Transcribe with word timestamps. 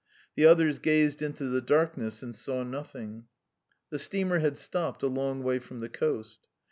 The 0.35 0.47
others 0.47 0.79
gazed 0.79 1.21
into 1.21 1.45
the 1.45 1.61
darkness 1.61 2.23
and 2.23 2.35
saw 2.35 2.63
nothing. 2.63 3.25
The 3.91 3.99
steamer 3.99 4.39
had 4.39 4.57
stopped 4.57 5.03
a 5.03 5.07
long 5.07 5.43
way 5.43 5.59
from 5.59 5.77
the 5.77 5.89
coast. 5.89 6.39